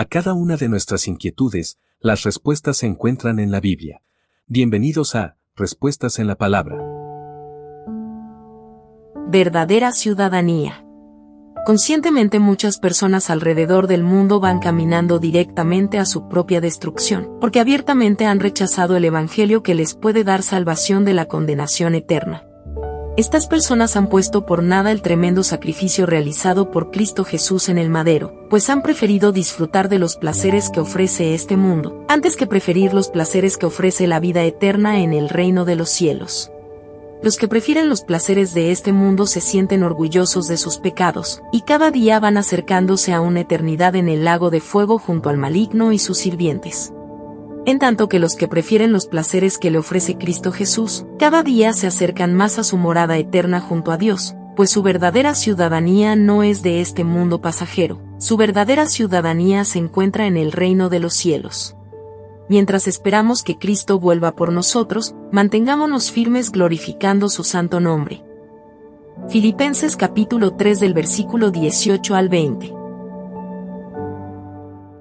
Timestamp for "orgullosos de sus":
39.82-40.78